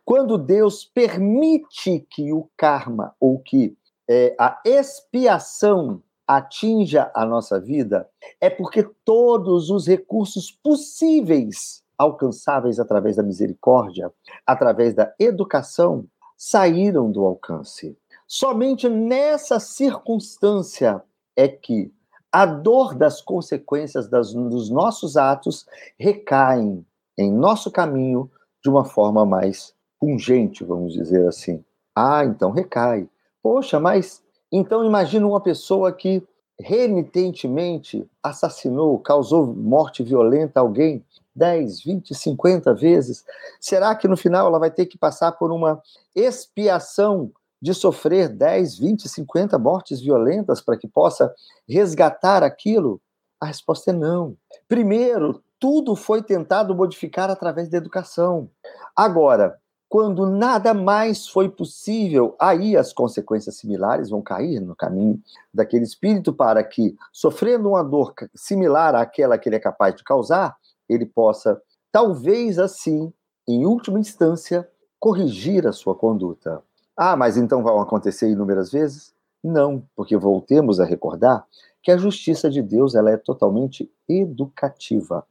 [0.05, 3.77] Quando Deus permite que o karma ou que
[4.11, 8.09] é, a expiação atinja a nossa vida,
[8.41, 14.13] é porque todos os recursos possíveis, alcançáveis através da misericórdia,
[14.45, 16.05] através da educação,
[16.37, 17.97] saíram do alcance.
[18.27, 21.03] Somente nessa circunstância
[21.39, 21.93] é que
[22.33, 25.65] a dor das consequências das, dos nossos atos
[25.97, 26.85] recaem
[27.17, 28.29] em nosso caminho
[28.61, 31.65] de uma forma mais pungente, vamos dizer assim.
[31.95, 33.09] Ah, então recai.
[33.41, 34.21] Poxa, mas
[34.51, 36.27] então imagina uma pessoa que
[36.61, 41.05] renitentemente assassinou, causou morte violenta a alguém
[41.37, 43.25] 10, 20, 50 vezes.
[43.61, 45.81] Será que no final ela vai ter que passar por uma
[46.17, 51.35] expiação de sofrer 10, 20, 50 mortes violentas para que possa
[51.69, 53.01] resgatar aquilo?
[53.41, 54.37] A resposta é não.
[54.67, 58.49] Primeiro, tudo foi tentado modificar através da educação.
[58.97, 65.21] Agora, quando nada mais foi possível, aí as consequências similares vão cair no caminho
[65.53, 70.57] daquele espírito para que, sofrendo uma dor similar àquela que ele é capaz de causar,
[70.89, 73.13] ele possa, talvez assim,
[73.49, 74.69] em última instância,
[75.01, 76.63] corrigir a sua conduta.
[77.01, 79.15] Ah, mas então vão acontecer inúmeras vezes?
[79.43, 81.47] Não, porque voltemos a recordar
[81.81, 85.25] que a justiça de Deus ela é totalmente educativa.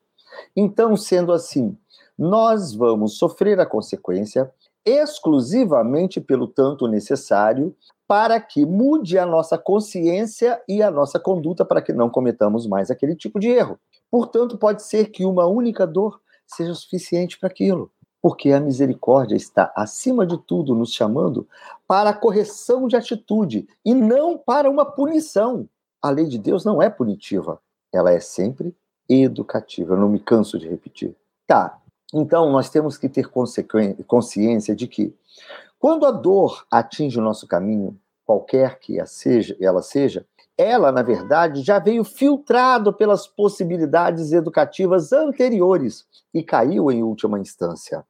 [0.55, 1.77] Então, sendo assim,
[2.17, 4.49] nós vamos sofrer a consequência
[4.85, 7.75] exclusivamente pelo tanto necessário
[8.07, 12.89] para que mude a nossa consciência e a nossa conduta para que não cometamos mais
[12.89, 13.77] aquele tipo de erro.
[14.09, 19.71] Portanto, pode ser que uma única dor seja suficiente para aquilo porque a misericórdia está,
[19.75, 21.47] acima de tudo, nos chamando
[21.87, 25.67] para a correção de atitude e não para uma punição.
[26.01, 27.59] A lei de Deus não é punitiva,
[27.91, 28.75] ela é sempre
[29.07, 29.93] educativa.
[29.93, 31.15] Eu não me canso de repetir.
[31.45, 31.79] Tá,
[32.13, 33.29] então nós temos que ter
[34.05, 35.15] consciência de que
[35.79, 40.25] quando a dor atinge o nosso caminho, qualquer que ela seja,
[40.57, 48.03] ela, na verdade, já veio filtrado pelas possibilidades educativas anteriores e caiu em última instância.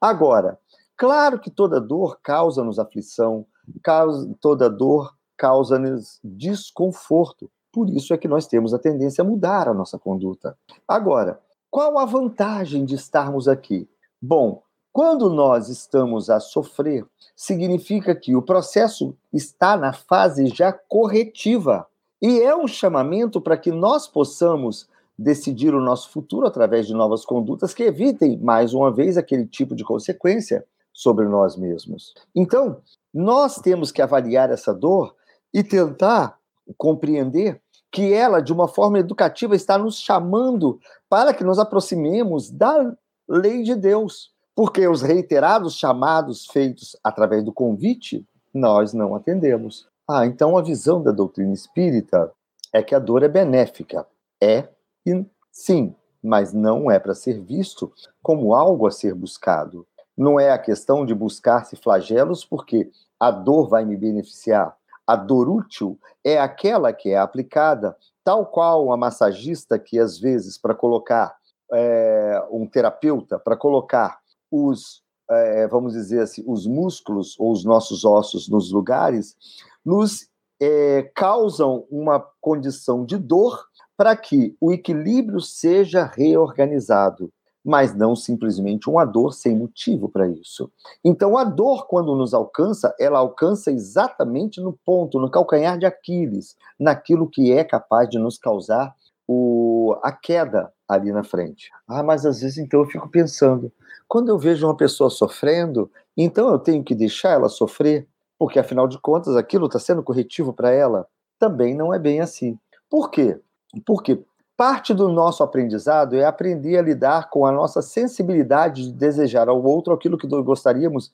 [0.00, 0.58] Agora,
[0.96, 3.46] claro que toda dor causa-nos aflição,
[3.82, 7.50] causa, toda dor causa-nos desconforto.
[7.72, 10.56] Por isso é que nós temos a tendência a mudar a nossa conduta.
[10.88, 13.88] Agora, qual a vantagem de estarmos aqui?
[14.20, 21.86] Bom, quando nós estamos a sofrer, significa que o processo está na fase já corretiva.
[22.20, 27.24] E é um chamamento para que nós possamos decidir o nosso futuro através de novas
[27.24, 32.14] condutas que evitem, mais uma vez, aquele tipo de consequência sobre nós mesmos.
[32.34, 32.80] Então,
[33.12, 35.14] nós temos que avaliar essa dor
[35.52, 36.38] e tentar
[36.76, 40.78] compreender que ela, de uma forma educativa, está nos chamando
[41.08, 42.94] para que nos aproximemos da
[43.28, 44.30] lei de Deus.
[44.54, 49.88] Porque os reiterados chamados feitos através do convite, nós não atendemos.
[50.12, 52.32] Ah, então a visão da doutrina espírita
[52.72, 54.04] é que a dor é benéfica.
[54.42, 54.66] É
[55.06, 59.86] e sim, mas não é para ser visto como algo a ser buscado.
[60.18, 64.76] Não é a questão de buscar-se flagelos porque a dor vai me beneficiar.
[65.06, 70.58] A dor útil é aquela que é aplicada, tal qual uma massagista que, às vezes,
[70.58, 71.36] para colocar
[71.72, 74.18] é, um terapeuta, para colocar
[74.50, 79.36] os, é, vamos dizer assim, os músculos ou os nossos ossos nos lugares,
[79.84, 80.28] nos
[80.60, 83.66] é, causam uma condição de dor
[83.96, 87.30] para que o equilíbrio seja reorganizado,
[87.64, 90.70] mas não simplesmente uma dor sem motivo para isso.
[91.04, 96.56] Então, a dor, quando nos alcança, ela alcança exatamente no ponto, no calcanhar de Aquiles,
[96.78, 98.94] naquilo que é capaz de nos causar
[99.28, 101.70] o, a queda ali na frente.
[101.86, 103.70] Ah, mas às vezes então eu fico pensando,
[104.08, 108.08] quando eu vejo uma pessoa sofrendo, então eu tenho que deixar ela sofrer,
[108.40, 111.06] porque afinal de contas aquilo está sendo corretivo para ela?
[111.38, 112.58] Também não é bem assim.
[112.88, 113.38] Por quê?
[113.86, 114.24] Porque
[114.60, 119.64] Parte do nosso aprendizado é aprender a lidar com a nossa sensibilidade de desejar ao
[119.64, 121.10] outro aquilo que gostaríamos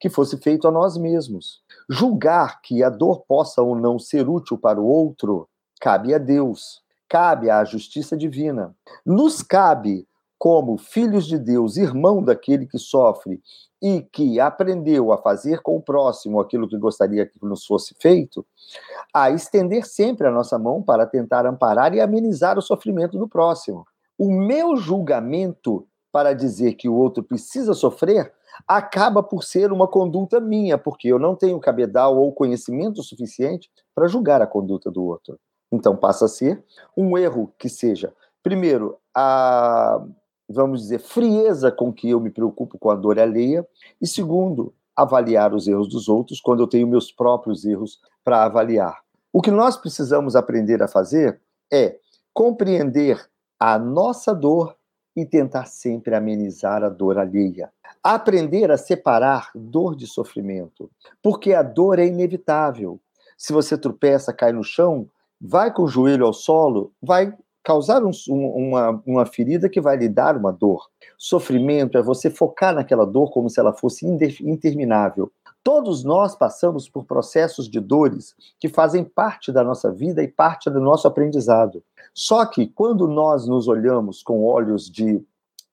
[0.00, 1.60] que fosse feito a nós mesmos.
[1.86, 5.46] Julgar que a dor possa ou não ser útil para o outro
[5.82, 8.74] cabe a Deus, cabe à justiça divina.
[9.04, 13.42] Nos cabe, como filhos de Deus, irmão daquele que sofre
[13.80, 18.44] e que aprendeu a fazer com o próximo aquilo que gostaria que nos fosse feito,
[19.12, 23.86] a estender sempre a nossa mão para tentar amparar e amenizar o sofrimento do próximo.
[24.18, 28.32] O meu julgamento para dizer que o outro precisa sofrer
[28.66, 34.08] acaba por ser uma conduta minha, porque eu não tenho cabedal ou conhecimento suficiente para
[34.08, 35.38] julgar a conduta do outro.
[35.70, 36.62] Então passa a ser
[36.96, 38.12] um erro que seja,
[38.42, 40.02] primeiro, a
[40.48, 43.66] vamos dizer, frieza com que eu me preocupo com a dor alheia,
[44.00, 48.98] e segundo, avaliar os erros dos outros quando eu tenho meus próprios erros para avaliar.
[49.32, 51.40] O que nós precisamos aprender a fazer
[51.72, 51.98] é
[52.32, 53.28] compreender
[53.60, 54.76] a nossa dor
[55.14, 57.70] e tentar sempre amenizar a dor alheia.
[58.02, 60.90] Aprender a separar dor de sofrimento,
[61.22, 63.00] porque a dor é inevitável.
[63.36, 65.08] Se você tropeça, cai no chão,
[65.40, 67.36] vai com o joelho ao solo, vai
[67.68, 70.88] causar um, uma, uma ferida que vai lhe dar uma dor.
[71.18, 75.30] Sofrimento é você focar naquela dor como se ela fosse interminável.
[75.62, 80.70] Todos nós passamos por processos de dores que fazem parte da nossa vida e parte
[80.70, 81.82] do nosso aprendizado.
[82.14, 85.22] Só que quando nós nos olhamos com olhos de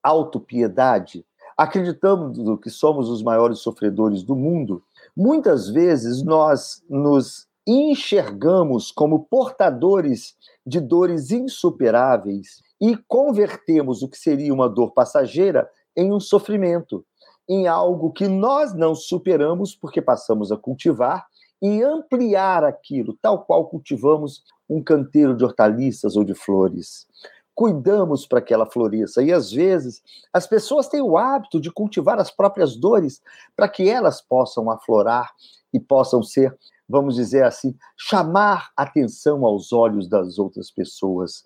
[0.02, 1.24] autopiedade,
[1.56, 4.82] acreditando que somos os maiores sofredores do mundo,
[5.16, 14.52] muitas vezes nós nos enxergamos como portadores de dores insuperáveis e convertemos o que seria
[14.52, 17.04] uma dor passageira em um sofrimento,
[17.48, 21.26] em algo que nós não superamos porque passamos a cultivar
[21.62, 27.06] e ampliar aquilo, tal qual cultivamos um canteiro de hortaliças ou de flores.
[27.54, 30.02] Cuidamos para que ela floresça e às vezes
[30.32, 33.22] as pessoas têm o hábito de cultivar as próprias dores
[33.54, 35.30] para que elas possam aflorar
[35.72, 36.54] e possam ser
[36.88, 41.42] vamos dizer assim, chamar atenção aos olhos das outras pessoas.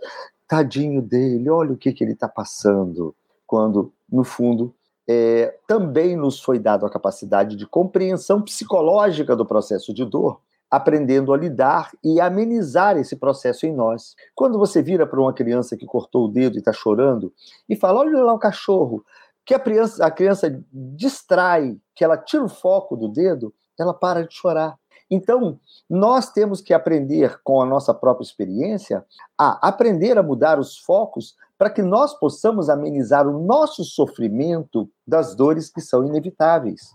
[0.47, 3.15] Tadinho dele, olha o que, que ele está passando.
[3.47, 4.75] Quando, no fundo,
[5.09, 11.33] é, também nos foi dado a capacidade de compreensão psicológica do processo de dor, aprendendo
[11.33, 14.15] a lidar e amenizar esse processo em nós.
[14.37, 17.33] Quando você vira para uma criança que cortou o dedo e está chorando
[17.69, 19.05] e fala: Olha lá o cachorro,
[19.45, 24.25] que a criança, a criança distrai, que ela tira o foco do dedo, ela para
[24.25, 24.79] de chorar.
[25.11, 29.05] Então, nós temos que aprender com a nossa própria experiência
[29.37, 35.35] a aprender a mudar os focos para que nós possamos amenizar o nosso sofrimento das
[35.35, 36.95] dores que são inevitáveis.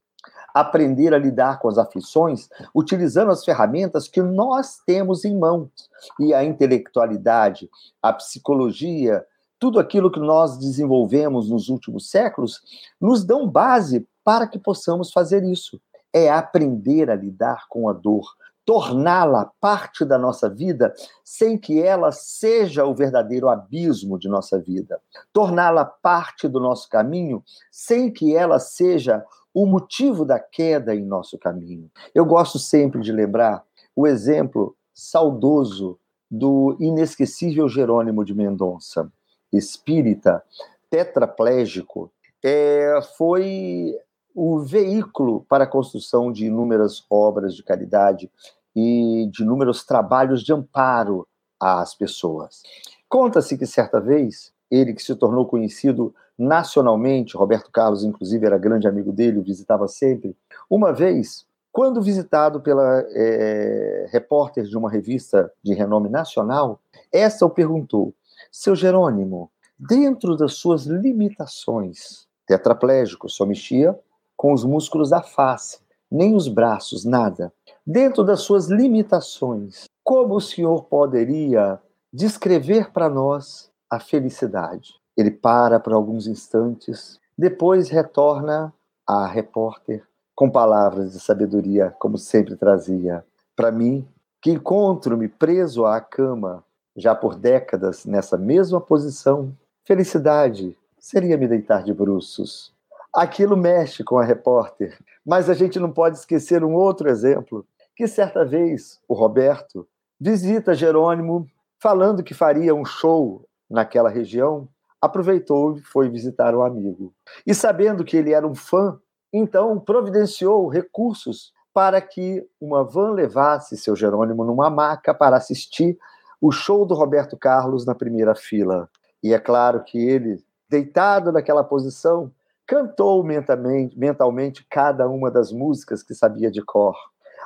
[0.54, 5.70] Aprender a lidar com as aflições utilizando as ferramentas que nós temos em mãos.
[6.18, 7.70] E a intelectualidade,
[8.02, 9.26] a psicologia,
[9.60, 12.62] tudo aquilo que nós desenvolvemos nos últimos séculos,
[13.00, 15.82] nos dão base para que possamos fazer isso
[16.16, 18.26] é aprender a lidar com a dor,
[18.64, 24.98] torná-la parte da nossa vida sem que ela seja o verdadeiro abismo de nossa vida,
[25.34, 31.38] torná-la parte do nosso caminho sem que ela seja o motivo da queda em nosso
[31.38, 31.92] caminho.
[32.14, 33.62] Eu gosto sempre de lembrar
[33.94, 36.00] o exemplo saudoso
[36.32, 39.12] do inesquecível Jerônimo de Mendonça,
[39.52, 40.42] espírita,
[40.90, 42.10] tetraplégico,
[42.42, 43.98] é, foi
[44.36, 48.30] o veículo para a construção de inúmeras obras de caridade
[48.76, 51.26] e de inúmeros trabalhos de amparo
[51.58, 52.62] às pessoas.
[53.08, 58.90] Conta-se que certa vez, ele que se tornou conhecido nacionalmente, Roberto Carlos, inclusive, era grande
[58.90, 60.36] amigo dele, o visitava sempre.
[60.70, 67.50] Uma vez, quando visitado pela é, repórter de uma revista de renome nacional, essa o
[67.50, 68.14] perguntou:
[68.52, 73.98] Seu Jerônimo, dentro das suas limitações, tetraplégico, só mexia
[74.46, 75.80] com os músculos da face,
[76.12, 77.52] nem os braços, nada.
[77.84, 81.82] Dentro das suas limitações, como o Senhor poderia
[82.14, 84.94] descrever para nós a felicidade?
[85.18, 88.72] Ele para por alguns instantes, depois retorna
[89.08, 90.04] à repórter
[90.36, 93.26] com palavras de sabedoria, como sempre trazia.
[93.56, 94.08] Para mim,
[94.40, 96.64] que encontro-me preso à cama
[96.96, 99.52] já por décadas nessa mesma posição,
[99.84, 102.75] felicidade seria me deitar de bruços
[103.16, 104.98] aquilo mexe com a repórter.
[105.26, 109.88] Mas a gente não pode esquecer um outro exemplo, que certa vez o Roberto
[110.20, 111.48] visita Jerônimo
[111.80, 114.68] falando que faria um show naquela região,
[115.02, 117.14] aproveitou e foi visitar o amigo.
[117.46, 119.00] E sabendo que ele era um fã,
[119.32, 125.98] então providenciou recursos para que uma van levasse seu Jerônimo numa maca para assistir
[126.42, 128.90] o show do Roberto Carlos na primeira fila.
[129.22, 132.32] E é claro que ele, deitado naquela posição,
[132.68, 136.96] cantou mentalmente, mentalmente cada uma das músicas que sabia de cor.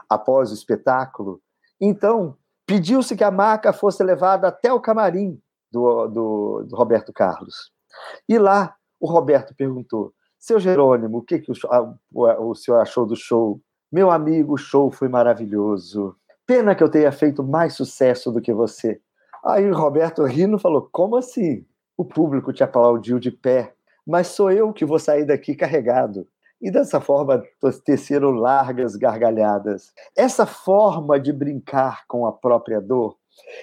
[0.09, 1.39] Após o espetáculo,
[1.79, 5.39] então pediu-se que a maca fosse levada até o camarim
[5.71, 7.71] do, do, do Roberto Carlos.
[8.27, 13.15] E lá o Roberto perguntou: Seu Jerônimo, o que, que o, o senhor achou do
[13.15, 13.61] show?
[13.91, 16.15] Meu amigo, o show foi maravilhoso.
[16.45, 18.99] Pena que eu tenha feito mais sucesso do que você.
[19.45, 21.65] Aí o Roberto rindo falou: Como assim?
[21.97, 23.75] O público te aplaudiu de pé,
[24.09, 26.27] mas sou eu que vou sair daqui carregado.
[26.59, 27.43] E dessa forma
[27.85, 29.93] teceram largas gargalhadas.
[30.17, 33.15] Essa forma de brincar com a própria dor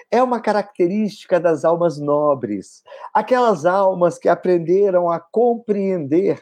[0.08, 2.82] é uma característica das almas nobres,
[3.12, 6.40] aquelas almas que aprenderam a compreender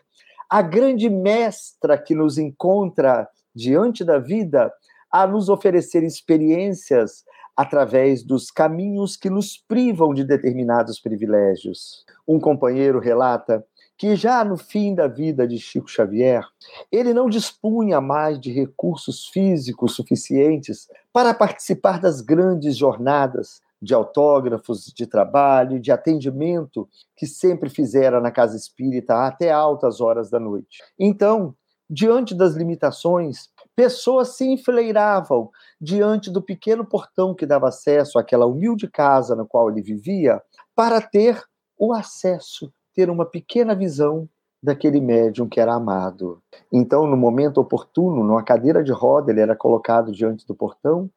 [0.50, 4.70] a grande mestra que nos encontra diante da vida
[5.10, 7.24] a nos oferecer experiências
[7.56, 12.04] através dos caminhos que nos privam de determinados privilégios.
[12.26, 13.64] Um companheiro relata
[13.96, 16.44] que já no fim da vida de Chico Xavier,
[16.90, 24.86] ele não dispunha mais de recursos físicos suficientes para participar das grandes jornadas de autógrafos,
[24.86, 30.82] de trabalho, de atendimento que sempre fizera na casa espírita até altas horas da noite.
[30.98, 31.54] Então,
[31.88, 38.88] diante das limitações, pessoas se enfileiravam diante do pequeno portão que dava acesso àquela humilde
[38.88, 40.42] casa na qual ele vivia,
[40.74, 41.42] para ter
[41.78, 44.28] o acesso, ter uma pequena visão
[44.62, 46.42] daquele médium que era amado.
[46.72, 51.10] Então, no momento oportuno, numa cadeira de roda, ele era colocado diante do portão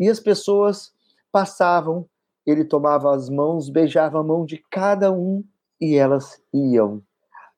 [0.00, 0.92] e as pessoas
[1.30, 2.06] passavam,
[2.44, 5.44] ele tomava as mãos, beijava a mão de cada um
[5.80, 7.02] e elas iam.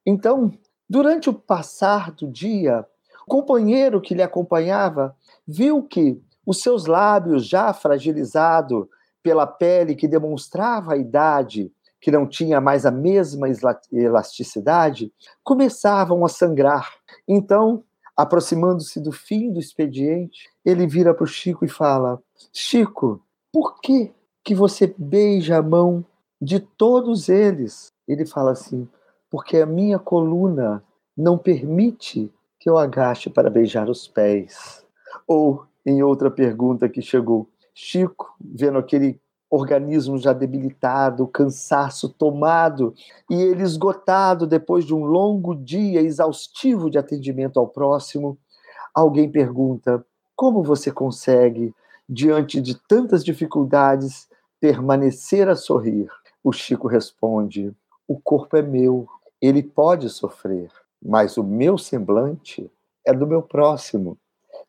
[0.05, 0.53] Então,
[0.91, 2.85] Durante o passar do dia,
[3.25, 5.17] o companheiro que lhe acompanhava
[5.47, 8.89] viu que os seus lábios, já fragilizados
[9.23, 13.47] pela pele que demonstrava a idade, que não tinha mais a mesma
[13.93, 15.13] elasticidade,
[15.45, 16.89] começavam a sangrar.
[17.29, 17.85] Então,
[18.17, 22.21] aproximando-se do fim do expediente, ele vira para o Chico e fala:
[22.53, 23.23] Chico,
[23.53, 26.05] por que, que você beija a mão
[26.41, 27.93] de todos eles?
[28.09, 28.89] Ele fala assim:
[29.31, 30.83] porque a minha coluna
[31.17, 34.85] não permite que eu agache para beijar os pés.
[35.27, 39.19] Ou, em outra pergunta que chegou, Chico, vendo aquele
[39.51, 42.95] organismo já debilitado, cansaço tomado,
[43.29, 48.39] e ele esgotado depois de um longo dia exaustivo de atendimento ao próximo,
[48.95, 50.05] alguém pergunta:
[50.37, 51.75] como você consegue,
[52.09, 54.29] diante de tantas dificuldades,
[54.61, 56.09] permanecer a sorrir?
[56.45, 57.75] O Chico responde:
[58.07, 59.09] o corpo é meu,
[59.43, 60.71] ele pode sofrer,
[61.03, 62.71] mas o meu semblante
[63.05, 64.17] é do meu próximo.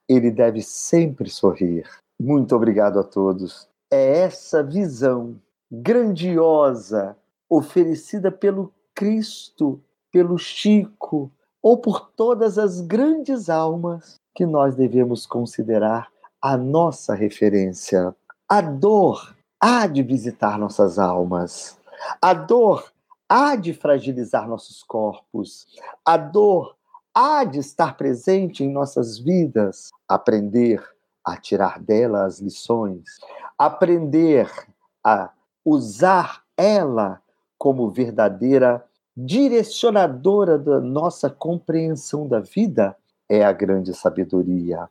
[0.07, 1.87] Ele deve sempre sorrir.
[2.19, 3.70] Muito obrigado a todos.
[3.91, 5.35] É essa visão
[5.69, 7.17] grandiosa
[7.49, 11.29] oferecida pelo Cristo, pelo Chico,
[11.61, 16.07] ou por todas as grandes almas que nós devemos considerar
[16.41, 18.15] a nossa referência.
[18.47, 21.77] A dor há de visitar nossas almas.
[22.21, 22.91] A dor
[23.27, 25.67] há de fragilizar nossos corpos,
[26.05, 26.75] a dor
[27.13, 30.83] há de estar presente em nossas vidas, aprender
[31.23, 33.19] a tirar dela as lições,
[33.63, 34.49] aprender
[35.03, 35.29] a
[35.63, 37.21] usar ela
[37.59, 38.83] como verdadeira
[39.15, 42.97] direcionadora da nossa compreensão da vida
[43.29, 44.89] é a grande sabedoria.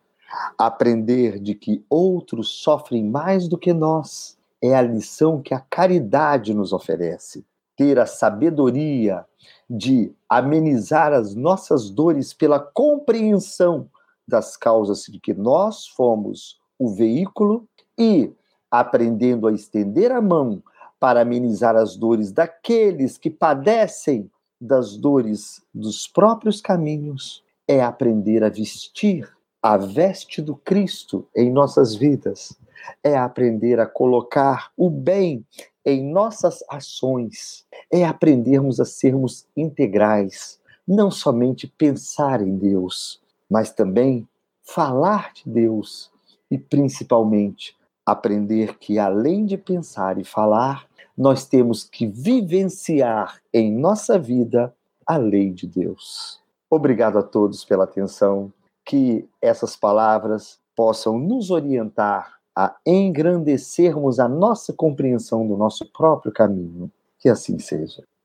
[0.57, 6.55] Aprender de que outros sofrem mais do que nós é a lição que a caridade
[6.55, 7.45] nos oferece
[7.77, 9.27] ter a sabedoria
[9.68, 13.91] de amenizar as nossas dores pela compreensão
[14.29, 17.66] das causas de que nós fomos o veículo
[17.99, 18.33] e
[18.71, 20.62] aprendendo a estender a mão
[20.99, 28.49] para amenizar as dores daqueles que padecem das dores dos próprios caminhos, é aprender a
[28.49, 29.31] vestir
[29.62, 32.59] a veste do Cristo em nossas vidas,
[33.03, 35.45] é aprender a colocar o bem
[35.85, 44.29] em nossas ações é aprendermos a sermos integrais, não somente pensar em Deus, mas também
[44.62, 46.11] falar de Deus
[46.51, 47.77] e principalmente
[48.11, 50.87] aprender que além de pensar e falar,
[51.17, 54.75] nós temos que vivenciar em nossa vida
[55.07, 56.41] a lei de Deus.
[56.71, 58.53] Obrigado a todos pela atenção,
[58.85, 66.91] que essas palavras possam nos orientar a engrandecermos a nossa compreensão do nosso próprio caminho.
[67.19, 68.03] Que assim seja.